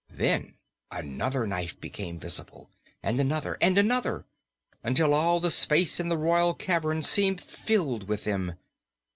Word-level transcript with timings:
Then 0.09 0.55
another 0.89 1.45
knife 1.45 1.79
became 1.79 2.17
visible 2.17 2.71
and 3.03 3.19
another 3.19 3.55
and 3.61 3.77
another 3.77 4.25
until 4.83 5.13
all 5.13 5.39
the 5.39 5.51
space 5.51 5.99
in 5.99 6.09
the 6.09 6.17
royal 6.17 6.55
cavern 6.55 7.03
seemed 7.03 7.39
filled 7.39 8.07
with 8.07 8.23
them. 8.23 8.55